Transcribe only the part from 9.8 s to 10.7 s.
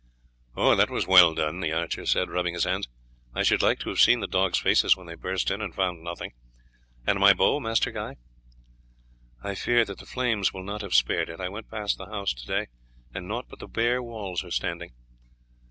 that the flames will